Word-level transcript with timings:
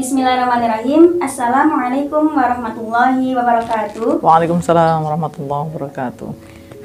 Bismillahirrahmanirrahim. 0.00 1.20
Assalamualaikum 1.20 2.32
warahmatullahi 2.32 3.36
wabarakatuh. 3.36 4.24
Waalaikumsalam 4.24 5.04
warahmatullahi 5.04 5.68
wabarakatuh. 5.68 6.28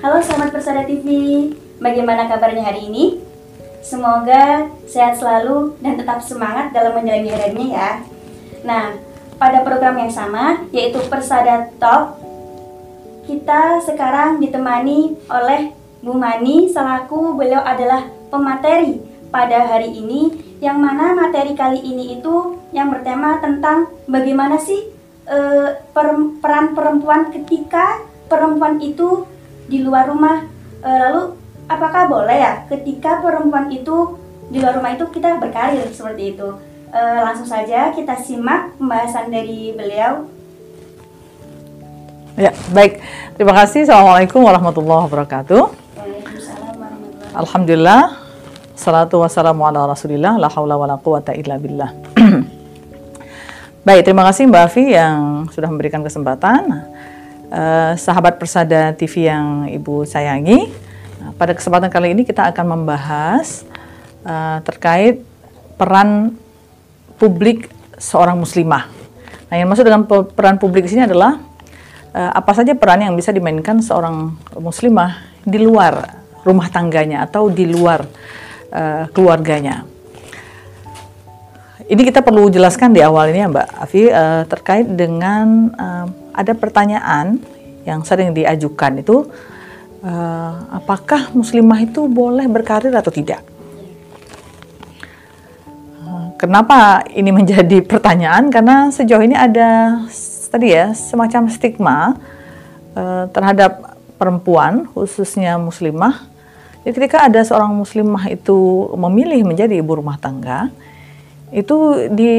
Halo 0.04 0.20
sahabat 0.20 0.52
Persada 0.52 0.84
TV, 0.84 1.08
bagaimana 1.80 2.28
kabarnya 2.28 2.68
hari 2.68 2.92
ini? 2.92 3.24
Semoga 3.80 4.68
sehat 4.84 5.16
selalu 5.16 5.80
dan 5.80 5.96
tetap 5.96 6.20
semangat 6.28 6.76
dalam 6.76 6.92
menjalani 6.92 7.32
harinya 7.32 7.68
ya. 7.72 7.92
Nah, 8.68 9.00
pada 9.40 9.64
program 9.64 9.96
yang 9.96 10.12
sama 10.12 10.68
yaitu 10.76 11.00
Persada 11.08 11.72
Talk, 11.80 12.20
kita 13.32 13.80
sekarang 13.80 14.44
ditemani 14.44 15.16
oleh 15.32 15.72
Bu 16.04 16.20
Mani 16.20 16.68
selaku 16.68 17.32
beliau 17.40 17.64
adalah 17.64 18.12
pemateri 18.28 19.00
pada 19.32 19.72
hari 19.72 20.04
ini 20.04 20.45
yang 20.64 20.80
mana 20.80 21.12
materi 21.12 21.52
kali 21.52 21.84
ini 21.84 22.20
itu 22.20 22.60
yang 22.72 22.92
bertema 22.92 23.44
tentang 23.44 23.92
bagaimana 24.08 24.56
sih 24.56 24.88
e, 25.28 25.38
per, 25.92 26.08
peran 26.40 26.72
perempuan 26.72 27.32
ketika 27.32 28.00
perempuan 28.32 28.80
itu 28.80 29.28
di 29.68 29.84
luar 29.84 30.08
rumah. 30.08 30.48
E, 30.80 30.90
lalu 30.90 31.36
apakah 31.68 32.08
boleh 32.08 32.38
ya 32.40 32.54
ketika 32.72 33.20
perempuan 33.20 33.68
itu 33.68 34.16
di 34.48 34.62
luar 34.62 34.80
rumah 34.80 34.96
itu 34.96 35.06
kita 35.12 35.42
berkarir 35.44 35.92
seperti 35.92 36.38
itu? 36.38 36.50
E, 36.94 37.02
langsung 37.20 37.48
saja 37.48 37.92
kita 37.92 38.16
simak 38.24 38.80
pembahasan 38.80 39.28
dari 39.28 39.76
beliau. 39.76 40.32
Ya 42.36 42.52
baik. 42.72 43.00
Terima 43.36 43.56
kasih. 43.56 43.88
Assalamualaikum 43.88 44.44
warahmatullahi 44.44 45.08
wabarakatuh. 45.08 45.62
Waalaikumsalam 45.72 46.76
warahmatullahi 46.80 47.36
Alhamdulillah 47.36 48.25
Salatu 48.76 49.24
wassalamu 49.24 49.64
ala 49.64 49.88
rasulillah 49.88 50.36
La 50.36 50.52
hawla 50.52 50.76
wa 50.76 50.84
la 50.84 51.00
quwata 51.00 51.32
illa 51.32 51.56
billah. 51.56 51.96
Baik, 53.88 54.04
terima 54.04 54.28
kasih 54.28 54.52
Mbak 54.52 54.64
Afi 54.68 54.84
yang 54.92 55.48
sudah 55.48 55.72
memberikan 55.72 56.04
kesempatan. 56.04 56.84
Uh, 57.48 57.96
Sahabat 57.96 58.36
Persada 58.36 58.92
TV 58.92 59.32
yang 59.32 59.70
Ibu 59.70 60.04
sayangi 60.04 60.74
Pada 61.38 61.54
kesempatan 61.54 61.94
kali 61.94 62.18
ini 62.18 62.26
kita 62.26 62.42
akan 62.52 62.66
membahas 62.74 63.64
uh, 64.28 64.60
Terkait 64.66 65.24
peran 65.80 66.36
publik 67.16 67.72
seorang 67.96 68.36
muslimah. 68.36 68.92
Nah 69.48 69.56
yang 69.56 69.72
maksud 69.72 69.88
dengan 69.88 70.04
peran 70.10 70.60
publik 70.60 70.84
di 70.84 71.00
sini 71.00 71.08
adalah 71.08 71.40
uh, 72.12 72.32
Apa 72.36 72.52
saja 72.60 72.76
peran 72.76 73.08
yang 73.08 73.16
bisa 73.16 73.32
dimainkan 73.32 73.80
seorang 73.80 74.36
muslimah 74.60 75.24
di 75.48 75.64
luar 75.64 76.26
rumah 76.44 76.68
tangganya 76.68 77.24
atau 77.24 77.48
di 77.48 77.70
luar 77.70 78.04
uh, 78.76 79.08
keluarganya. 79.16 79.88
Ini 81.86 82.02
kita 82.02 82.26
perlu 82.26 82.50
jelaskan 82.52 82.92
di 82.92 83.00
awal 83.00 83.32
ini 83.32 83.46
ya 83.46 83.48
Mbak 83.48 83.68
Afi 83.80 84.10
uh, 84.10 84.44
terkait 84.50 84.90
dengan 84.90 85.72
uh, 85.80 86.06
ada 86.36 86.52
pertanyaan 86.58 87.40
yang 87.88 88.04
sering 88.04 88.36
diajukan 88.36 89.00
itu 89.00 89.30
uh, 90.04 90.54
apakah 90.76 91.32
muslimah 91.32 91.86
itu 91.86 92.10
boleh 92.12 92.50
berkarir 92.52 92.92
atau 92.92 93.14
tidak? 93.14 93.56
kenapa 96.36 97.02
ini 97.10 97.32
menjadi 97.34 97.82
pertanyaan? 97.90 98.52
Karena 98.54 98.92
sejauh 98.92 99.24
ini 99.24 99.34
ada 99.34 100.02
tadi 100.52 100.72
ya 100.72 100.94
semacam 100.96 101.50
stigma 101.52 101.98
uh, 102.96 103.26
terhadap 103.32 103.98
perempuan 104.16 104.88
khususnya 104.96 105.60
muslimah 105.60 106.35
jadi 106.86 106.94
ketika 107.02 107.26
ada 107.26 107.42
seorang 107.42 107.74
muslimah 107.74 108.30
itu 108.30 108.94
memilih 108.94 109.42
menjadi 109.42 109.82
ibu 109.82 109.98
rumah 109.98 110.22
tangga, 110.22 110.70
itu 111.50 112.06
di 112.14 112.34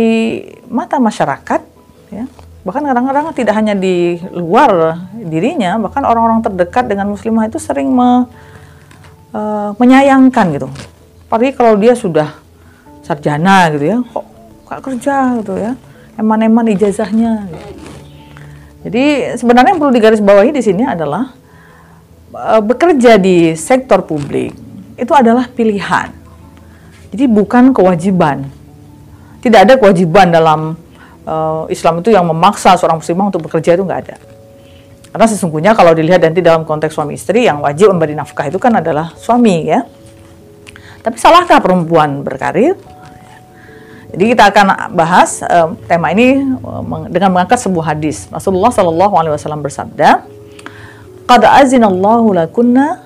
mata 0.71 1.03
masyarakat, 1.03 1.67
ya, 2.15 2.31
bahkan 2.63 2.87
kadang-kadang 2.87 3.35
tidak 3.35 3.59
hanya 3.59 3.75
di 3.75 4.23
luar 4.31 5.03
dirinya, 5.19 5.75
bahkan 5.83 6.07
orang-orang 6.07 6.47
terdekat 6.47 6.87
dengan 6.87 7.11
muslimah 7.11 7.51
itu 7.51 7.59
sering 7.59 7.91
me, 7.91 8.31
uh, 9.35 9.75
menyayangkan 9.83 10.47
gitu. 10.55 10.71
Apalagi 11.27 11.51
kalau 11.59 11.75
dia 11.75 11.99
sudah 11.99 12.39
sarjana 13.03 13.67
gitu 13.75 13.83
ya, 13.83 13.99
kok 13.99 14.25
gak 14.71 14.81
kerja 14.87 15.43
gitu 15.43 15.59
ya, 15.59 15.75
eman-eman 16.23 16.71
ijazahnya. 16.71 17.51
Gitu. 17.51 17.67
Jadi 18.87 19.05
sebenarnya 19.43 19.75
yang 19.75 19.83
perlu 19.83 19.91
digarisbawahi 19.91 20.55
di 20.55 20.63
sini 20.63 20.87
adalah 20.87 21.35
bekerja 22.65 23.17
di 23.17 23.57
sektor 23.57 24.05
publik 24.05 24.53
itu 24.97 25.13
adalah 25.13 25.49
pilihan. 25.49 26.13
Jadi 27.13 27.25
bukan 27.29 27.73
kewajiban. 27.73 28.45
Tidak 29.41 29.61
ada 29.63 29.75
kewajiban 29.79 30.33
dalam 30.33 30.75
uh, 31.25 31.65
Islam 31.71 32.03
itu 32.03 32.11
yang 32.11 32.27
memaksa 32.27 32.75
seorang 32.75 32.99
muslimah 32.99 33.31
untuk 33.31 33.47
bekerja 33.47 33.79
itu 33.79 33.85
nggak 33.85 34.01
ada. 34.09 34.17
Karena 35.13 35.27
sesungguhnya 35.33 35.73
kalau 35.73 35.97
dilihat 35.97 36.21
nanti 36.21 36.45
dalam 36.45 36.69
konteks 36.69 36.93
suami 36.93 37.17
istri 37.17 37.49
yang 37.49 37.65
wajib 37.65 37.89
memberi 37.89 38.13
nafkah 38.13 38.53
itu 38.53 38.61
kan 38.61 38.75
adalah 38.81 39.17
suami 39.17 39.65
ya. 39.65 39.81
Tapi 41.01 41.17
salahkah 41.17 41.63
perempuan 41.63 42.27
berkarir? 42.27 42.75
Jadi 44.11 44.25
kita 44.33 44.51
akan 44.51 44.97
bahas 44.97 45.41
uh, 45.47 45.73
tema 45.87 46.11
ini 46.11 46.43
dengan 47.13 47.31
mengangkat 47.33 47.63
sebuah 47.63 47.95
hadis. 47.95 48.27
Rasulullah 48.29 48.73
Shallallahu 48.75 49.15
Alaihi 49.15 49.35
Wasallam 49.35 49.63
bersabda, 49.63 50.36
qad 51.27 51.43
azinallahu 51.43 52.39
lakunna 52.39 53.03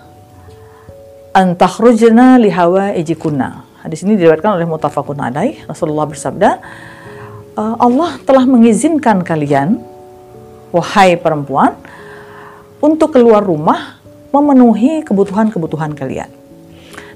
an 1.32 1.56
takhrujna 1.56 2.36
li 2.36 2.52
hawaijikunna. 2.52 3.64
Hadis 3.80 4.04
ini 4.04 4.20
diriwayatkan 4.20 4.60
oleh 4.60 4.68
mutafakun 4.68 5.16
alaih. 5.16 5.56
Rasulullah 5.64 6.04
bersabda, 6.04 6.60
eh, 7.56 7.74
Allah 7.80 8.20
telah 8.28 8.44
mengizinkan 8.44 9.24
kalian 9.24 9.80
wahai 10.68 11.16
perempuan 11.16 11.74
untuk 12.84 13.16
keluar 13.16 13.40
rumah 13.40 13.96
memenuhi 14.30 15.00
kebutuhan-kebutuhan 15.02 15.96
kalian. 15.96 16.30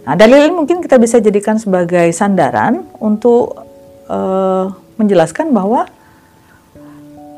Nah, 0.04 0.18
dalil 0.18 0.50
ini 0.50 0.52
mungkin 0.52 0.82
kita 0.82 0.98
bisa 0.98 1.22
jadikan 1.22 1.56
sebagai 1.56 2.12
sandaran 2.12 2.84
untuk 3.00 3.56
uh, 4.04 4.68
menjelaskan 5.00 5.48
bahwa 5.48 5.88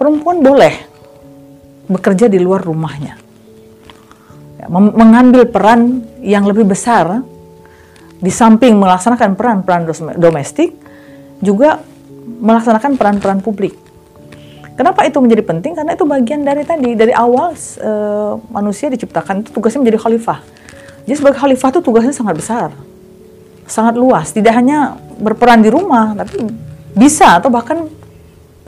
perempuan 0.00 0.42
boleh 0.42 0.74
bekerja 1.86 2.26
di 2.26 2.42
luar 2.42 2.66
rumahnya 2.66 3.25
mengambil 4.70 5.46
peran 5.46 6.02
yang 6.22 6.46
lebih 6.46 6.66
besar 6.66 7.22
di 8.16 8.32
samping 8.32 8.76
melaksanakan 8.80 9.36
peran-peran 9.36 9.86
domestik 10.16 10.72
juga 11.44 11.80
melaksanakan 12.40 12.96
peran-peran 12.96 13.38
publik. 13.44 13.76
Kenapa 14.76 15.08
itu 15.08 15.16
menjadi 15.24 15.40
penting? 15.40 15.72
Karena 15.72 15.96
itu 15.96 16.04
bagian 16.04 16.44
dari 16.44 16.60
tadi 16.60 16.92
dari 16.92 17.12
awal 17.16 17.56
e, 17.56 17.92
manusia 18.52 18.92
diciptakan 18.92 19.40
itu 19.40 19.48
tugasnya 19.48 19.80
menjadi 19.80 20.04
khalifah. 20.04 20.44
Jadi 21.08 21.16
sebagai 21.16 21.38
khalifah 21.40 21.68
itu 21.72 21.80
tugasnya 21.80 22.12
sangat 22.12 22.36
besar, 22.36 22.68
sangat 23.64 23.96
luas. 23.96 24.36
Tidak 24.36 24.52
hanya 24.52 25.00
berperan 25.16 25.64
di 25.64 25.72
rumah, 25.72 26.12
tapi 26.12 26.44
bisa 26.92 27.40
atau 27.40 27.48
bahkan 27.48 27.88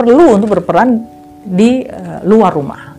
perlu 0.01 0.41
untuk 0.41 0.57
berperan 0.57 1.05
di 1.45 1.85
e, 1.85 2.01
luar 2.25 2.57
rumah. 2.57 2.97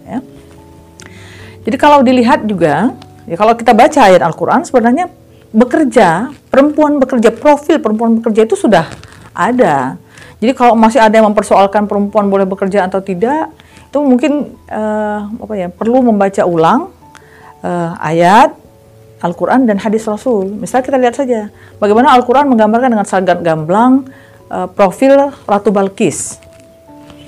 Jadi 1.70 1.78
kalau 1.78 2.02
dilihat 2.02 2.50
juga, 2.50 2.98
ya 3.30 3.38
kalau 3.38 3.54
kita 3.54 3.78
baca 3.78 4.10
ayat 4.10 4.26
Al-Quran 4.26 4.66
sebenarnya 4.66 5.06
bekerja, 5.54 6.34
perempuan 6.50 6.98
bekerja, 6.98 7.30
profil 7.30 7.78
perempuan 7.78 8.18
bekerja 8.18 8.50
itu 8.50 8.58
sudah 8.58 8.90
ada. 9.38 9.94
Jadi 10.42 10.58
kalau 10.58 10.74
masih 10.74 10.98
ada 10.98 11.14
yang 11.14 11.30
mempersoalkan 11.30 11.86
perempuan 11.86 12.26
boleh 12.26 12.50
bekerja 12.50 12.90
atau 12.90 13.06
tidak, 13.06 13.54
itu 13.86 14.02
mungkin 14.02 14.58
uh, 14.66 15.30
apa 15.30 15.54
ya 15.54 15.70
perlu 15.70 16.02
membaca 16.10 16.42
ulang 16.42 16.90
uh, 17.62 17.94
ayat 18.02 18.50
Al-Quran 19.22 19.70
dan 19.70 19.78
hadis 19.78 20.10
Rasul. 20.10 20.50
Misalnya 20.50 20.90
kita 20.90 20.98
lihat 20.98 21.16
saja 21.22 21.54
bagaimana 21.78 22.18
Al-Quran 22.18 22.50
menggambarkan 22.50 22.98
dengan 22.98 23.06
sangat 23.06 23.46
gamblang 23.46 24.10
uh, 24.50 24.66
profil 24.66 25.38
Ratu 25.46 25.70
Balkis 25.70 26.42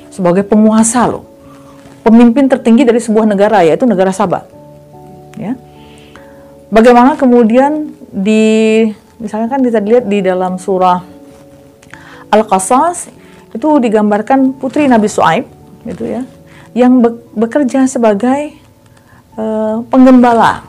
sebagai 0.10 0.42
penguasa 0.42 1.06
loh 1.06 1.30
pemimpin 2.01 2.50
tertinggi 2.50 2.83
dari 2.86 3.01
sebuah 3.01 3.25
negara 3.30 3.62
yaitu 3.65 3.86
negara 3.86 4.13
Sabah. 4.13 4.45
Ya. 5.38 5.57
Bagaimana 6.71 7.19
kemudian 7.19 7.94
di 8.12 8.86
misalnya 9.21 9.48
kan 9.51 9.62
kita 9.62 9.80
lihat 9.80 10.06
di 10.09 10.19
dalam 10.24 10.57
surah 10.57 11.03
Al-Qasas 12.31 13.12
itu 13.51 13.68
digambarkan 13.83 14.56
putri 14.56 14.88
Nabi 14.88 15.12
Suaib 15.12 15.45
gitu 15.83 16.07
ya 16.07 16.24
yang 16.71 17.03
be 17.03 17.19
bekerja 17.36 17.83
sebagai 17.83 18.56
uh, 19.36 19.83
penggembala 19.92 20.63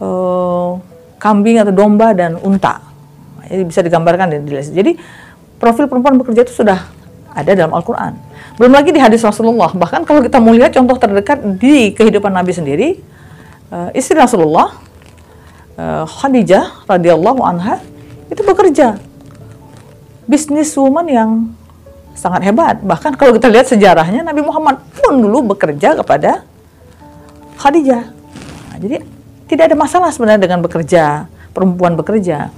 uh, 0.00 0.80
kambing 1.20 1.60
atau 1.60 1.72
domba 1.72 2.16
dan 2.16 2.40
unta. 2.40 2.80
Jadi 3.44 3.62
bisa 3.66 3.84
digambarkan 3.84 4.32
dan 4.32 4.40
dilihat. 4.46 4.72
Jadi 4.72 4.96
profil 5.60 5.90
perempuan 5.90 6.16
bekerja 6.16 6.48
itu 6.48 6.64
sudah 6.64 6.80
ada 7.34 7.52
dalam 7.52 7.76
Al-Quran. 7.76 8.29
Belum 8.60 8.76
lagi 8.76 8.92
di 8.92 9.00
hadis 9.00 9.24
Rasulullah. 9.24 9.72
Bahkan 9.72 10.04
kalau 10.04 10.20
kita 10.20 10.36
mau 10.36 10.52
lihat 10.52 10.76
contoh 10.76 10.96
terdekat 11.00 11.40
di 11.56 11.96
kehidupan 11.96 12.28
Nabi 12.28 12.52
sendiri, 12.52 12.88
uh, 13.72 13.88
istri 13.96 14.20
Rasulullah, 14.20 14.76
uh, 15.80 16.04
Khadijah 16.04 16.84
radhiyallahu 16.84 17.40
anha 17.40 17.80
itu 18.28 18.44
bekerja. 18.44 19.00
Bisnis 20.28 20.76
woman 20.76 21.06
yang 21.08 21.30
sangat 22.14 22.44
hebat. 22.46 22.84
Bahkan 22.84 23.16
kalau 23.16 23.32
kita 23.34 23.48
lihat 23.48 23.66
sejarahnya 23.66 24.20
Nabi 24.20 24.44
Muhammad 24.44 24.84
pun 24.92 25.18
dulu 25.18 25.56
bekerja 25.56 25.96
kepada 25.96 26.44
Khadijah. 27.56 28.04
Nah, 28.70 28.78
jadi 28.78 29.02
tidak 29.50 29.72
ada 29.72 29.76
masalah 29.76 30.08
sebenarnya 30.14 30.46
dengan 30.46 30.62
bekerja, 30.62 31.26
perempuan 31.50 31.98
bekerja. 31.98 32.52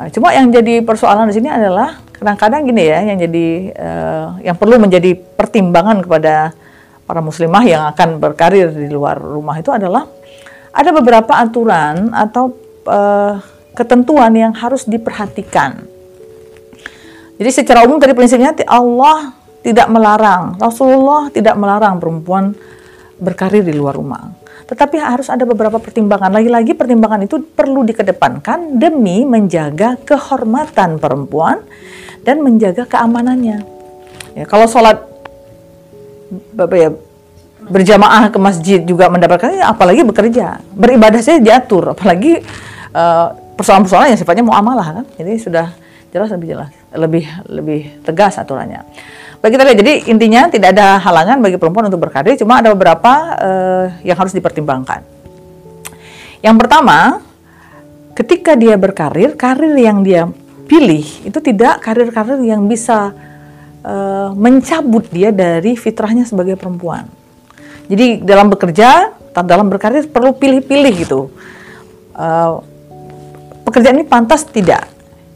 Nah, 0.00 0.08
cuma 0.10 0.32
yang 0.32 0.48
jadi 0.48 0.80
persoalan 0.80 1.28
di 1.28 1.36
sini 1.36 1.52
adalah 1.52 2.00
kadang-kadang 2.20 2.68
gini 2.68 2.84
ya, 2.84 3.00
yang 3.00 3.16
jadi 3.16 3.46
uh, 3.80 4.28
yang 4.44 4.56
perlu 4.60 4.76
menjadi 4.76 5.16
pertimbangan 5.16 6.04
kepada 6.04 6.52
para 7.08 7.24
muslimah 7.24 7.64
yang 7.64 7.82
akan 7.88 8.20
berkarir 8.20 8.68
di 8.68 8.92
luar 8.92 9.16
rumah 9.16 9.56
itu 9.56 9.72
adalah 9.72 10.04
ada 10.70 10.90
beberapa 10.92 11.32
aturan 11.32 12.12
atau 12.12 12.52
uh, 12.84 13.40
ketentuan 13.72 14.36
yang 14.36 14.52
harus 14.52 14.84
diperhatikan. 14.84 15.80
Jadi 17.40 17.50
secara 17.56 17.88
umum 17.88 17.96
tadi 17.96 18.12
prinsipnya 18.12 18.52
Allah 18.68 19.32
tidak 19.64 19.88
melarang, 19.88 20.60
Rasulullah 20.60 21.32
tidak 21.32 21.56
melarang 21.56 21.96
perempuan 21.96 22.52
berkarir 23.16 23.64
di 23.64 23.72
luar 23.72 23.96
rumah. 23.96 24.36
Tetapi 24.68 25.02
harus 25.02 25.26
ada 25.32 25.42
beberapa 25.42 25.82
pertimbangan. 25.82 26.30
Lagi-lagi 26.30 26.78
pertimbangan 26.78 27.26
itu 27.26 27.42
perlu 27.42 27.82
dikedepankan 27.82 28.78
demi 28.78 29.26
menjaga 29.26 29.98
kehormatan 30.04 31.02
perempuan 31.02 31.64
dan 32.24 32.44
menjaga 32.44 32.84
keamanannya. 32.84 33.58
Ya, 34.36 34.44
kalau 34.46 34.68
sholat 34.70 35.02
apa 36.54 36.76
ya 36.78 36.88
berjamaah 37.60 38.30
ke 38.30 38.38
masjid 38.38 38.80
juga 38.82 39.10
mendapatkan, 39.10 39.52
ya, 39.52 39.70
apalagi 39.70 40.06
bekerja, 40.06 40.62
beribadah 40.72 41.20
saja 41.20 41.38
diatur, 41.38 41.92
apalagi 41.92 42.40
uh, 42.94 43.26
persoalan-persoalan 43.58 44.14
yang 44.14 44.20
sifatnya 44.20 44.44
muamalah 44.46 45.02
kan. 45.02 45.04
Jadi 45.18 45.32
sudah 45.36 45.66
jelas 46.10 46.30
lebih 46.32 46.48
jelas, 46.56 46.70
lebih 46.94 47.24
lebih 47.46 47.80
tegas 48.02 48.40
aturannya. 48.40 48.82
Bagi 49.40 49.56
kita 49.56 49.64
lihat, 49.64 49.78
jadi 49.80 49.92
intinya 50.12 50.42
tidak 50.52 50.76
ada 50.76 51.00
halangan 51.00 51.40
bagi 51.40 51.56
perempuan 51.56 51.88
untuk 51.88 52.04
berkarir, 52.04 52.36
cuma 52.36 52.60
ada 52.60 52.76
beberapa 52.76 53.12
uh, 53.40 53.86
yang 54.04 54.16
harus 54.20 54.36
dipertimbangkan. 54.36 55.00
Yang 56.40 56.56
pertama, 56.60 57.24
ketika 58.16 58.56
dia 58.56 58.76
berkarir, 58.76 59.36
karir 59.36 59.76
yang 59.76 60.04
dia 60.04 60.28
pilih 60.70 61.02
itu 61.26 61.38
tidak 61.42 61.82
karir-karir 61.82 62.38
yang 62.46 62.70
bisa 62.70 63.10
uh, 63.82 64.30
mencabut 64.38 65.10
dia 65.10 65.34
dari 65.34 65.74
fitrahnya 65.74 66.22
sebagai 66.22 66.54
perempuan. 66.54 67.10
Jadi 67.90 68.22
dalam 68.22 68.46
bekerja, 68.54 69.10
dalam 69.34 69.66
berkarir 69.66 70.06
perlu 70.06 70.30
pilih-pilih 70.38 70.92
gitu. 71.02 71.34
Uh, 72.14 72.62
pekerjaan 73.66 73.98
ini 73.98 74.06
pantas 74.06 74.46
tidak 74.46 74.86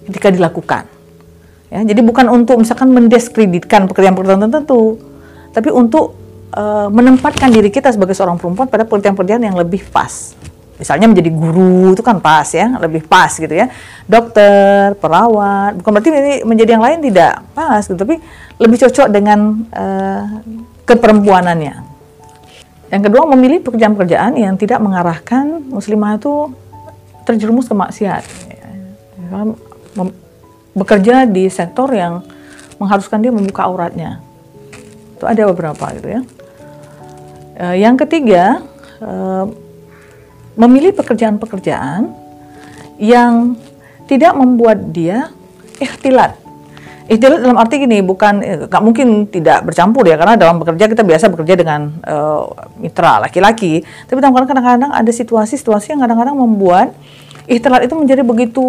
ketika 0.07 0.31
dilakukan 0.31 0.95
Ya, 1.75 1.83
jadi 1.83 2.07
bukan 2.07 2.31
untuk 2.31 2.63
misalkan 2.63 2.95
mendiskreditkan 2.95 3.91
pekerjaan-pekerjaan 3.91 4.47
tertentu, 4.47 4.95
tapi 5.51 5.75
untuk 5.75 6.15
uh, 6.55 6.87
menempatkan 6.87 7.51
diri 7.51 7.67
kita 7.67 7.91
sebagai 7.91 8.15
seorang 8.15 8.39
perempuan 8.39 8.71
pada 8.71 8.87
pekerjaan-pekerjaan 8.87 9.43
yang 9.43 9.59
lebih 9.59 9.83
pas. 9.91 10.39
Misalnya 10.75 11.07
menjadi 11.07 11.31
guru 11.31 11.95
itu 11.95 12.03
kan 12.03 12.19
pas 12.19 12.51
ya, 12.51 12.75
lebih 12.83 13.07
pas 13.07 13.31
gitu 13.31 13.51
ya. 13.51 13.71
Dokter, 14.11 14.99
perawat, 14.99 15.79
bukan 15.79 15.91
berarti 15.95 16.11
ini 16.11 16.35
menjadi 16.43 16.75
yang 16.75 16.85
lain 16.85 16.99
tidak 16.99 17.47
pas 17.55 17.83
gitu, 17.87 17.95
tapi 17.95 18.19
lebih 18.59 18.79
cocok 18.83 19.07
dengan 19.11 19.65
uh, 19.71 20.43
keperempuanannya. 20.83 21.75
Yang 22.91 23.03
kedua 23.11 23.23
memilih 23.35 23.63
pekerjaan-pekerjaan 23.63 24.39
yang 24.39 24.55
tidak 24.59 24.79
mengarahkan 24.83 25.63
muslimah 25.67 26.19
itu 26.19 26.53
terjerumus 27.25 27.67
ke 27.67 27.75
maksiat. 27.75 28.23
Ya, 28.55 28.69
bekerja 30.75 31.25
di 31.25 31.47
sektor 31.49 31.89
yang 31.95 32.27
mengharuskan 32.77 33.23
dia 33.23 33.31
membuka 33.31 33.65
auratnya. 33.65 34.21
Itu 35.17 35.25
ada 35.25 35.49
beberapa 35.49 35.95
gitu 35.95 36.09
ya. 36.19 36.21
E, 37.55 37.65
yang 37.79 37.95
ketiga, 37.95 38.61
e, 38.99 39.11
memilih 40.55 40.95
pekerjaan-pekerjaan 40.95 42.11
yang 42.99 43.59
tidak 44.07 44.33
membuat 44.39 44.95
dia 44.95 45.31
ikhtilat. 45.83 46.39
Ikhtilat 47.05 47.45
dalam 47.45 47.59
arti 47.61 47.85
gini, 47.85 48.01
bukan 48.01 48.41
eh, 48.41 48.57
nggak 48.65 48.83
mungkin 48.83 49.29
tidak 49.29 49.67
bercampur 49.69 50.09
ya, 50.09 50.17
karena 50.17 50.41
dalam 50.41 50.57
bekerja 50.57 50.89
kita 50.89 51.05
biasa 51.05 51.29
bekerja 51.29 51.55
dengan 51.61 51.93
e, 52.01 52.17
mitra 52.81 53.21
laki-laki. 53.21 53.85
Tapi 54.09 54.19
kadang-kadang 54.25 54.89
ada 54.89 55.13
situasi-situasi 55.13 55.93
yang 55.93 56.01
kadang-kadang 56.01 56.33
membuat 56.33 56.97
ikhtilat 57.49 57.85
itu 57.85 57.95
menjadi 57.97 58.23
begitu 58.25 58.65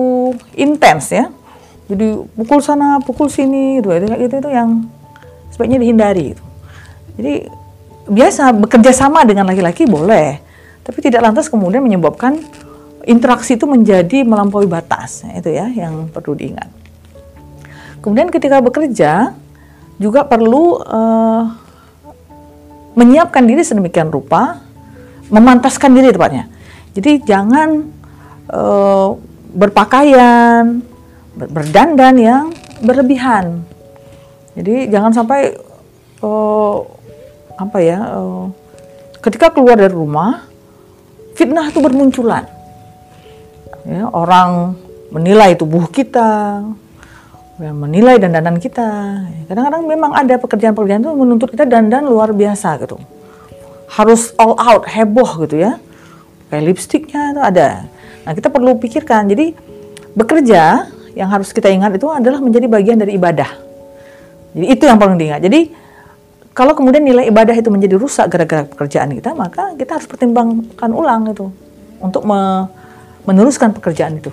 intens 0.55 1.11
ya 1.11 1.31
jadi 1.85 2.17
pukul 2.35 2.59
sana 2.59 2.99
pukul 3.01 3.29
sini 3.29 3.79
gitu 3.79 3.93
itu 3.93 4.05
itu, 4.17 4.35
itu 4.41 4.49
yang 4.49 4.89
sebaiknya 5.53 5.79
dihindari 5.79 6.35
itu 6.35 6.43
jadi 7.15 7.33
biasa 8.05 8.53
bekerja 8.53 8.91
sama 8.91 9.23
dengan 9.23 9.47
laki-laki 9.47 9.87
boleh 9.87 10.41
tapi 10.85 11.01
tidak 11.01 11.25
lantas 11.25 11.49
kemudian 11.49 11.81
menyebabkan 11.81 12.37
interaksi 13.09 13.57
itu 13.57 13.65
menjadi 13.65 14.21
melampaui 14.21 14.69
batas 14.69 15.25
itu 15.25 15.49
ya 15.49 15.65
yang 15.73 16.07
perlu 16.13 16.37
diingat 16.37 16.69
kemudian 18.05 18.29
ketika 18.29 18.61
bekerja 18.61 19.33
juga 19.97 20.21
perlu 20.23 20.79
uh, 20.85 21.43
menyiapkan 22.95 23.43
diri 23.43 23.65
sedemikian 23.65 24.13
rupa 24.13 24.61
memantaskan 25.33 25.91
diri 25.91 26.13
tepatnya 26.13 26.47
jadi 26.95 27.19
jangan 27.25 27.91
uh, 28.55 29.19
berpakaian 29.55 30.79
berdandan 31.35 32.15
yang 32.15 32.43
berlebihan. 32.83 33.63
Jadi 34.55 34.87
jangan 34.87 35.11
sampai 35.11 35.55
uh, 36.23 36.77
apa 37.55 37.77
ya 37.79 37.99
uh, 38.15 38.47
ketika 39.19 39.51
keluar 39.51 39.75
dari 39.79 39.91
rumah 39.91 40.47
fitnah 41.35 41.69
itu 41.69 41.79
bermunculan. 41.83 42.47
Ya, 43.85 44.09
orang 44.09 44.73
menilai 45.13 45.53
tubuh 45.53 45.85
kita, 45.91 46.63
ya, 47.61 47.71
menilai 47.71 48.17
dandanan 48.17 48.57
kita. 48.57 49.21
Kadang-kadang 49.45 49.83
memang 49.85 50.11
ada 50.17 50.41
pekerjaan-pekerjaan 50.41 51.05
itu 51.05 51.11
menuntut 51.13 51.53
kita 51.53 51.69
dandan 51.69 52.09
luar 52.09 52.33
biasa 52.33 52.81
gitu. 52.81 52.97
Harus 53.91 54.33
all 54.41 54.57
out, 54.57 54.89
heboh 54.89 55.45
gitu 55.45 55.61
ya. 55.61 55.77
Kayak 56.49 56.63
lipstiknya 56.73 57.37
itu 57.37 57.41
ada. 57.45 57.67
Nah 58.25 58.33
kita 58.33 58.49
perlu 58.49 58.81
pikirkan. 58.81 59.29
Jadi 59.29 59.53
bekerja 60.17 60.89
yang 61.13 61.29
harus 61.29 61.53
kita 61.53 61.69
ingat 61.69 61.95
itu 61.95 62.09
adalah 62.09 62.41
menjadi 62.41 62.65
bagian 62.65 62.97
dari 62.97 63.15
ibadah. 63.15 63.47
Jadi 64.57 64.65
itu 64.71 64.83
yang 64.89 64.97
paling 64.97 65.19
diingat. 65.19 65.45
Jadi 65.45 65.84
kalau 66.55 66.71
kemudian 66.71 67.03
nilai 67.03 67.27
ibadah 67.27 67.51
itu 67.51 67.67
menjadi 67.67 67.99
rusak 67.99 68.31
gara-gara 68.31 68.63
pekerjaan 68.63 69.11
kita, 69.11 69.35
maka 69.35 69.75
kita 69.75 69.99
harus 69.99 70.07
pertimbangkan 70.07 70.89
ulang 70.95 71.27
itu 71.27 71.51
untuk 71.99 72.23
me 72.23 72.71
meneruskan 73.27 73.75
pekerjaan 73.75 74.23
itu. 74.23 74.31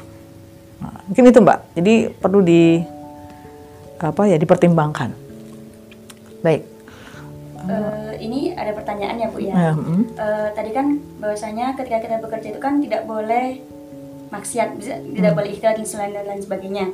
Nah, 0.78 1.02
mungkin 1.10 1.24
itu 1.26 1.40
Mbak. 1.42 1.58
Jadi 1.74 1.94
perlu 2.14 2.38
di 2.46 2.78
apa 3.98 4.22
ya 4.30 4.38
dipertimbangkan. 4.38 5.10
Baik. 6.46 6.62
Uh, 7.62 8.14
ini 8.18 8.54
ada 8.54 8.70
pertanyaan 8.74 9.16
ya 9.18 9.28
Bu 9.30 9.38
ya. 9.42 9.54
Uh, 9.54 10.02
uh, 10.18 10.46
tadi 10.54 10.70
kan 10.70 11.02
bahwasanya 11.18 11.74
ketika 11.78 12.06
kita 12.06 12.16
bekerja 12.22 12.48
itu 12.54 12.60
kan 12.62 12.82
tidak 12.82 13.06
boleh 13.06 13.62
maksiat 14.32 14.68
bisa 14.78 14.98
hmm. 14.98 15.14
tidak 15.14 15.32
boleh 15.36 15.48
ikhtiar 15.52 15.74
dan 15.78 15.86
selain 15.86 16.16
dan 16.16 16.24
lain 16.24 16.42
sebagainya 16.42 16.86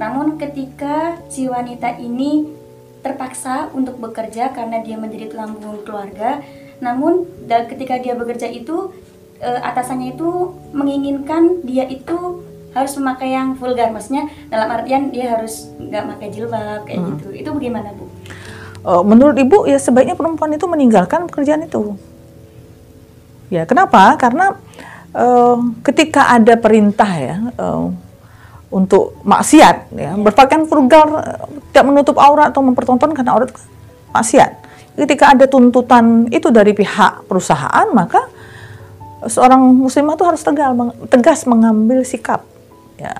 namun 0.00 0.40
ketika 0.40 1.20
si 1.28 1.44
wanita 1.46 2.00
ini 2.00 2.57
terpaksa 3.00 3.70
untuk 3.72 3.98
bekerja 4.02 4.50
karena 4.50 4.82
dia 4.82 4.98
menjadi 4.98 5.30
tulang 5.30 5.54
punggung 5.56 5.86
keluarga 5.86 6.42
namun 6.78 7.26
ketika 7.46 7.98
dia 7.98 8.14
bekerja 8.14 8.46
itu 8.46 8.94
e, 9.42 9.50
atasannya 9.50 10.14
itu 10.14 10.54
menginginkan 10.70 11.62
dia 11.66 11.86
itu 11.90 12.42
harus 12.76 12.92
memakai 13.00 13.34
yang 13.34 13.58
vulgar 13.58 13.90
maksudnya 13.90 14.30
dalam 14.46 14.68
artian 14.70 15.10
dia 15.10 15.34
harus 15.34 15.72
nggak 15.80 16.04
pakai 16.14 16.28
jilbab 16.30 16.86
kayak 16.86 17.00
hmm. 17.00 17.10
gitu 17.18 17.28
itu 17.34 17.48
bagaimana 17.50 17.90
bu? 17.96 18.06
Oh, 18.86 19.02
menurut 19.02 19.34
ibu 19.34 19.66
ya 19.66 19.76
sebaiknya 19.80 20.14
perempuan 20.14 20.54
itu 20.54 20.64
meninggalkan 20.70 21.26
pekerjaan 21.26 21.66
itu. 21.66 21.98
Ya 23.50 23.66
kenapa? 23.66 24.14
Karena 24.14 24.54
uh, 25.16 25.58
ketika 25.82 26.30
ada 26.30 26.54
perintah 26.54 27.10
ya 27.18 27.36
uh, 27.58 27.90
untuk 28.68 29.16
maksiat 29.24 29.92
ya. 29.96 30.12
Berpakaian 30.16 30.68
frugal 30.68 31.24
tidak 31.70 31.84
menutup 31.88 32.16
aurat 32.20 32.52
atau 32.52 32.60
mempertontonkan 32.64 33.24
aurat 33.28 33.50
maksiat. 34.12 34.50
Ketika 34.98 35.30
ada 35.36 35.46
tuntutan 35.46 36.26
itu 36.28 36.50
dari 36.50 36.74
pihak 36.74 37.30
perusahaan 37.30 37.86
maka 37.94 38.18
seorang 39.26 39.62
muslimah 39.74 40.14
itu 40.14 40.24
harus 40.26 40.42
tegas 40.42 40.70
tegas 41.08 41.40
mengambil 41.48 42.02
sikap 42.02 42.44
ya. 42.98 43.14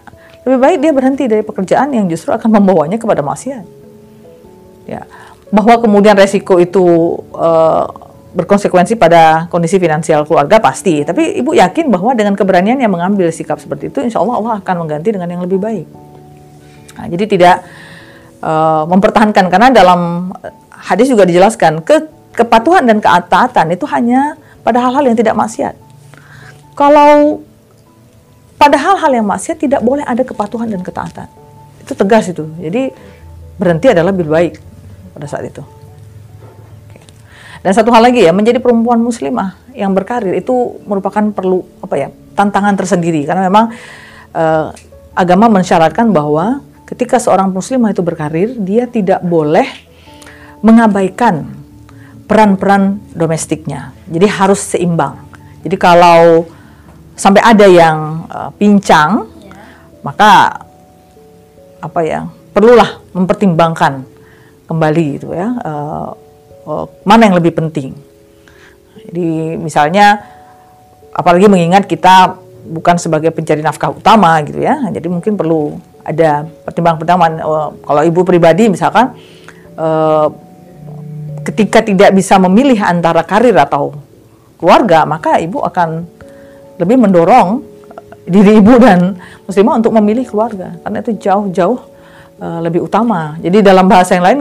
Lebih 0.47 0.59
baik 0.59 0.77
dia 0.81 0.93
berhenti 0.95 1.25
dari 1.29 1.45
pekerjaan 1.45 1.93
yang 1.93 2.09
justru 2.09 2.33
akan 2.33 2.49
membawanya 2.49 2.97
kepada 3.01 3.25
maksiat 3.25 3.65
ya. 4.89 5.05
Bahwa 5.49 5.81
kemudian 5.81 6.13
resiko 6.13 6.61
itu 6.61 6.85
uh, 7.33 8.08
berkonsekuensi 8.39 8.95
pada 8.95 9.51
kondisi 9.51 9.83
finansial 9.83 10.23
keluarga 10.23 10.63
pasti. 10.63 11.03
Tapi 11.03 11.43
ibu 11.43 11.59
yakin 11.59 11.91
bahwa 11.91 12.15
dengan 12.15 12.39
keberanian 12.39 12.79
yang 12.79 12.95
mengambil 12.95 13.35
sikap 13.35 13.59
seperti 13.59 13.91
itu, 13.91 13.99
insya 14.07 14.23
Allah 14.23 14.39
Allah 14.39 14.55
akan 14.63 14.75
mengganti 14.87 15.11
dengan 15.11 15.27
yang 15.27 15.43
lebih 15.43 15.59
baik. 15.59 15.87
Nah, 16.95 17.07
jadi 17.11 17.25
tidak 17.27 17.57
uh, 18.39 18.87
mempertahankan 18.87 19.51
karena 19.51 19.75
dalam 19.75 20.31
hadis 20.71 21.11
juga 21.11 21.27
dijelaskan 21.27 21.83
ke 21.83 22.07
kepatuhan 22.39 22.87
dan 22.87 23.03
keataatan 23.03 23.75
itu 23.75 23.83
hanya 23.91 24.39
pada 24.63 24.87
hal-hal 24.87 25.03
yang 25.03 25.19
tidak 25.19 25.35
maksiat. 25.35 25.75
Kalau 26.79 27.43
pada 28.55 28.79
hal-hal 28.79 29.11
yang 29.19 29.27
maksiat 29.27 29.59
tidak 29.59 29.83
boleh 29.83 30.07
ada 30.07 30.23
kepatuhan 30.23 30.71
dan 30.71 30.87
ketaatan. 30.87 31.27
Itu 31.83 31.99
tegas 31.99 32.31
itu. 32.31 32.47
Jadi 32.63 32.95
berhenti 33.59 33.91
adalah 33.91 34.15
lebih 34.15 34.31
baik 34.31 34.55
pada 35.19 35.27
saat 35.27 35.51
itu. 35.51 35.78
Dan 37.63 37.73
satu 37.75 37.91
hal 37.91 38.07
lagi 38.07 38.23
ya, 38.23 38.31
menjadi 38.31 38.63
perempuan 38.63 39.03
muslimah 39.03 39.59
yang 39.75 39.95
berkarir 39.95 40.35
itu 40.39 40.79
merupakan 40.87 41.23
perlu 41.35 41.63
apa 41.83 41.95
ya 41.99 42.09
tantangan 42.39 42.75
tersendiri 42.79 43.27
karena 43.27 43.47
memang 43.51 43.75
uh, 44.35 44.71
agama 45.19 45.51
mensyaratkan 45.51 46.15
bahwa 46.15 46.63
ketika 46.87 47.19
seorang 47.19 47.51
muslimah 47.51 47.91
itu 47.91 48.03
berkarir, 48.07 48.55
dia 48.63 48.87
tidak 48.87 49.19
boleh 49.27 49.67
mengabaikan 50.63 51.51
peran-peran 52.31 53.03
domestiknya. 53.13 53.91
Jadi 54.07 54.27
harus 54.31 54.61
seimbang. 54.63 55.19
Jadi 55.67 55.77
kalau 55.77 56.47
sampai 57.19 57.43
ada 57.43 57.67
yang 57.67 58.31
uh, 58.31 58.51
pincang, 58.55 59.27
ya. 59.43 59.55
maka 60.07 60.63
apa 61.79 62.01
ya 62.03 62.27
perlulah 62.51 62.99
mempertimbangkan 63.15 64.03
kembali 64.67 65.05
gitu 65.19 65.31
ya 65.31 65.55
uh, 65.63 66.11
uh, 66.69 66.85
mana 67.09 67.33
yang 67.33 67.37
lebih 67.41 67.57
penting. 67.57 67.97
Jadi 69.09 69.57
misalnya 69.57 70.21
apalagi 71.17 71.49
mengingat 71.49 71.89
kita 71.89 72.37
bukan 72.69 73.01
sebagai 73.01 73.33
pencari 73.33 73.65
nafkah 73.65 73.97
utama 73.97 74.37
gitu 74.45 74.61
ya, 74.61 74.77
jadi 74.93 75.09
mungkin 75.09 75.41
perlu 75.41 75.81
ada 76.05 76.45
pertimbangan-pertimbangan. 76.69 77.33
Uh, 77.41 77.69
kalau 77.81 78.03
ibu 78.05 78.21
pribadi 78.29 78.69
misalkan 78.69 79.17
uh, 79.81 80.29
ketika 81.49 81.81
tidak 81.81 82.13
bisa 82.13 82.37
memilih 82.37 82.77
antara 82.85 83.25
karir 83.25 83.57
atau 83.57 83.97
keluarga, 84.61 85.09
maka 85.09 85.41
ibu 85.41 85.65
akan 85.65 86.05
lebih 86.77 87.01
mendorong 87.01 87.65
diri 88.29 88.61
ibu 88.61 88.77
dan 88.77 89.17
muslimah 89.49 89.81
untuk 89.81 89.97
memilih 89.97 90.29
keluarga 90.29 90.77
karena 90.85 91.01
itu 91.01 91.17
jauh-jauh 91.17 91.81
uh, 92.45 92.61
lebih 92.61 92.85
utama. 92.85 93.41
Jadi 93.41 93.65
dalam 93.65 93.89
bahasa 93.89 94.21
yang 94.21 94.27
lain, 94.29 94.39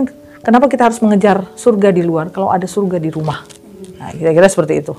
kenapa 0.48 0.72
kita 0.72 0.88
harus 0.88 1.04
mengejar 1.04 1.44
surga 1.60 1.92
di 1.92 2.08
luar 2.08 2.32
kalau 2.32 2.48
ada 2.48 2.64
surga 2.64 3.04
di 3.04 3.12
rumah? 3.12 3.44
Nah, 4.00 4.16
kira-kira 4.16 4.48
seperti 4.48 4.80
itu. 4.80 4.96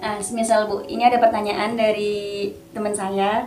Nah, 0.00 0.16
misal 0.32 0.64
Bu, 0.72 0.80
ini 0.88 1.04
ada 1.04 1.20
pertanyaan 1.20 1.76
dari 1.76 2.48
teman 2.72 2.96
saya 2.96 3.44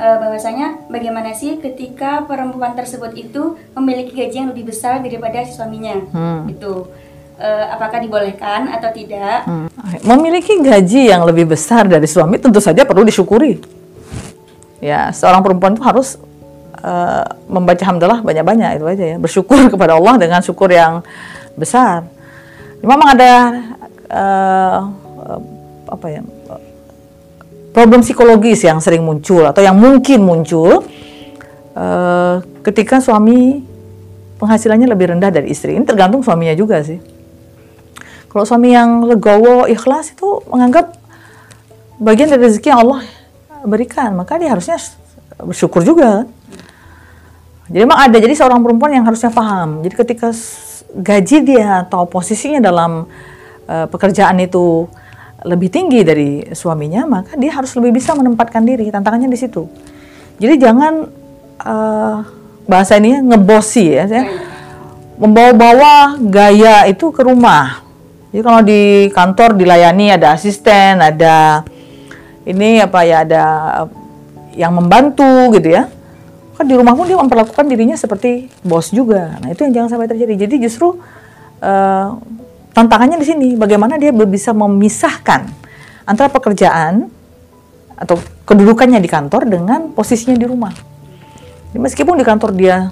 uh, 0.00 0.16
bahwasanya 0.16 0.88
bagaimana 0.88 1.36
sih 1.36 1.60
ketika 1.60 2.24
perempuan 2.24 2.72
tersebut 2.72 3.12
itu 3.12 3.60
memiliki 3.76 4.16
gaji 4.16 4.36
yang 4.40 4.48
lebih 4.54 4.72
besar 4.72 5.04
daripada 5.04 5.44
si 5.44 5.52
suaminya 5.52 5.98
hmm. 6.08 6.40
itu 6.56 6.88
uh, 7.36 7.64
apakah 7.74 8.00
dibolehkan 8.00 8.70
atau 8.70 8.90
tidak 8.94 9.44
hmm. 9.44 9.68
memiliki 10.06 10.56
gaji 10.62 11.10
yang 11.10 11.26
lebih 11.26 11.52
besar 11.52 11.90
dari 11.90 12.06
suami 12.06 12.38
tentu 12.38 12.62
saja 12.62 12.86
perlu 12.86 13.02
disyukuri 13.02 13.58
ya 14.78 15.10
seorang 15.10 15.42
perempuan 15.42 15.74
itu 15.74 15.82
harus 15.82 16.20
uh, 16.86 17.26
membaca 17.50 17.82
hamdalah 17.82 18.22
banyak-banyak 18.22 18.78
itu 18.78 18.86
aja 18.86 19.04
ya 19.04 19.16
bersyukur 19.18 19.66
kepada 19.74 19.98
Allah 19.98 20.14
dengan 20.22 20.38
syukur 20.38 20.70
yang 20.70 21.02
besar 21.58 22.06
memang 22.78 23.08
ada 23.10 23.32
uh, 24.06 24.78
apa 25.90 26.06
ya 26.06 26.22
problem 27.74 28.00
psikologis 28.00 28.64
yang 28.64 28.78
sering 28.78 29.04
muncul 29.04 29.44
atau 29.44 29.60
yang 29.60 29.76
mungkin 29.76 30.24
muncul 30.24 30.86
uh, 31.76 32.40
ketika 32.64 33.04
suami 33.04 33.60
penghasilannya 34.40 34.88
lebih 34.88 35.16
rendah 35.16 35.32
dari 35.32 35.52
istri. 35.52 35.76
Ini 35.76 35.84
tergantung 35.84 36.24
suaminya 36.24 36.56
juga 36.56 36.80
sih. 36.84 37.00
Kalau 38.32 38.44
suami 38.44 38.72
yang 38.72 39.04
legowo, 39.04 39.64
ikhlas 39.64 40.12
itu 40.12 40.44
menganggap 40.48 40.92
bagian 41.96 42.28
dari 42.28 42.48
rezeki 42.48 42.68
yang 42.68 42.80
Allah 42.84 43.00
berikan, 43.64 44.12
maka 44.12 44.36
dia 44.36 44.52
harusnya 44.52 44.76
bersyukur 45.40 45.80
juga. 45.80 46.28
Jadi 47.66 47.82
memang 47.82 47.98
ada, 47.98 48.16
jadi 48.22 48.34
seorang 48.34 48.62
perempuan 48.62 48.94
yang 48.94 49.02
harusnya 49.02 49.34
paham. 49.34 49.82
Jadi 49.82 49.94
ketika 49.98 50.30
gaji 50.96 51.36
dia 51.42 51.82
atau 51.82 52.06
posisinya 52.06 52.62
dalam 52.62 53.10
uh, 53.66 53.86
pekerjaan 53.90 54.38
itu 54.38 54.86
lebih 55.42 55.68
tinggi 55.70 56.06
dari 56.06 56.46
suaminya, 56.54 57.06
maka 57.06 57.34
dia 57.34 57.50
harus 57.54 57.74
lebih 57.74 57.98
bisa 57.98 58.14
menempatkan 58.14 58.62
diri. 58.62 58.86
Tantangannya 58.90 59.26
di 59.26 59.38
situ. 59.38 59.66
Jadi 60.38 60.54
jangan 60.62 61.10
uh, 61.66 62.16
bahasa 62.70 63.02
ini 63.02 63.18
ya, 63.18 63.20
ngebosi 63.22 63.86
ya, 63.98 64.04
saya 64.06 64.24
membawa-bawa 65.18 66.22
gaya 66.22 66.86
itu 66.86 67.10
ke 67.10 67.26
rumah. 67.26 67.82
Jadi 68.30 68.42
kalau 68.46 68.60
di 68.62 68.82
kantor 69.10 69.58
dilayani 69.58 70.14
ada 70.14 70.38
asisten, 70.38 71.02
ada 71.02 71.66
ini 72.46 72.78
apa 72.78 73.00
ya, 73.02 73.26
ada 73.26 73.44
yang 74.54 74.70
membantu 74.70 75.50
gitu 75.56 75.74
ya. 75.74 75.90
Kan 76.56 76.64
di 76.64 76.72
rumah 76.72 76.96
pun 76.96 77.04
dia 77.04 77.20
memperlakukan 77.20 77.68
dirinya 77.68 77.94
seperti 78.00 78.48
bos 78.64 78.88
juga. 78.88 79.36
Nah 79.44 79.52
itu 79.52 79.68
yang 79.68 79.72
jangan 79.84 79.88
sampai 79.96 80.08
terjadi. 80.08 80.48
Jadi 80.48 80.54
justru 80.64 80.96
uh, 81.60 82.08
tantangannya 82.72 83.20
di 83.20 83.26
sini 83.28 83.48
bagaimana 83.60 84.00
dia 84.00 84.08
bisa 84.12 84.56
memisahkan 84.56 85.52
antara 86.08 86.32
pekerjaan 86.32 87.12
atau 87.96 88.16
kedudukannya 88.48 89.00
di 89.00 89.08
kantor 89.08 89.48
dengan 89.48 89.92
posisinya 89.92 90.36
di 90.36 90.46
rumah. 90.48 90.72
Meskipun 91.76 92.16
di 92.16 92.24
kantor 92.24 92.56
dia 92.56 92.88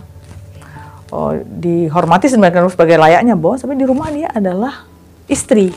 oh, 1.09 1.33
dihormati 1.41 2.29
sebagai 2.29 2.97
layaknya 3.01 3.33
bos, 3.33 3.65
tapi 3.65 3.81
di 3.81 3.89
rumah 3.89 4.13
dia 4.13 4.29
adalah 4.29 4.85
istri. 5.25 5.73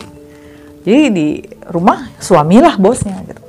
Jadi 0.84 1.04
di 1.12 1.28
rumah 1.72 2.12
suamilah 2.20 2.76
bosnya 2.76 3.16
gitu. 3.28 3.47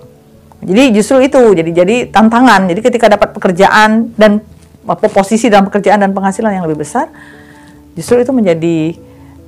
Jadi 0.58 0.84
justru 0.90 1.22
itu 1.22 1.40
jadi 1.54 1.70
jadi 1.70 1.96
tantangan. 2.10 2.66
Jadi 2.66 2.80
ketika 2.82 3.06
dapat 3.06 3.30
pekerjaan 3.30 4.10
dan 4.18 4.42
posisi 5.12 5.46
dalam 5.46 5.70
pekerjaan 5.70 6.02
dan 6.02 6.10
penghasilan 6.10 6.50
yang 6.50 6.64
lebih 6.66 6.82
besar, 6.82 7.12
justru 7.94 8.18
itu 8.18 8.32
menjadi 8.34 8.98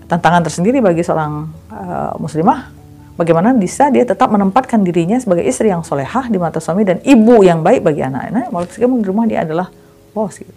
tantangan 0.07 0.43
tersendiri 0.47 0.83
bagi 0.83 1.03
seorang 1.07 1.51
uh, 1.71 2.15
muslimah 2.19 2.81
bagaimana 3.21 3.53
bisa 3.53 3.93
dia 3.93 4.09
tetap 4.09 4.33
menempatkan 4.33 4.81
dirinya 4.81 5.21
sebagai 5.21 5.45
istri 5.45 5.69
yang 5.69 5.85
solehah 5.85 6.27
di 6.33 6.41
mata 6.41 6.57
suami 6.57 6.89
dan 6.89 7.05
ibu 7.05 7.45
yang 7.45 7.61
baik 7.61 7.85
bagi 7.85 8.01
anak-anak 8.01 8.49
walaupun 8.49 9.05
di 9.05 9.07
rumah 9.07 9.29
dia 9.29 9.45
adalah 9.45 9.69
bos 10.17 10.41
gitu. 10.41 10.51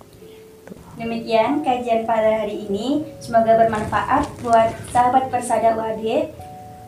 Demikian 0.93 1.65
kajian 1.65 2.05
pada 2.05 2.45
hari 2.45 2.69
ini. 2.69 3.01
Semoga 3.17 3.57
bermanfaat 3.65 4.29
buat 4.45 4.71
sahabat 4.93 5.27
persada 5.33 5.73
UAD. 5.73 6.05
Uh, 6.05 6.21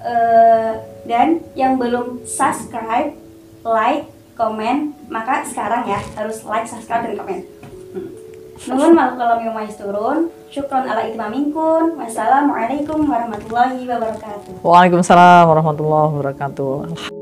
eh, 0.05 0.73
dan 1.09 1.41
yang 1.57 1.81
belum 1.81 2.21
subscribe, 2.29 3.17
like, 3.65 4.05
komen, 4.37 4.93
maka 5.09 5.41
sekarang 5.47 5.89
ya 5.89 5.99
harus 6.15 6.45
like, 6.45 6.69
subscribe, 6.69 7.03
dan 7.09 7.17
komen. 7.17 7.41
Nuhun 8.65 8.95
kalau 8.95 9.35
yang 9.43 9.51
turun. 9.75 10.31
Syukron 10.47 10.87
ala 10.87 11.03
itmaminkun. 11.03 11.99
Wassalamualaikum 11.99 13.03
warahmatullahi 13.03 13.83
wabarakatuh. 13.83 14.63
Waalaikumsalam 14.63 15.43
warahmatullahi 15.51 16.11
wabarakatuh. 16.15 17.14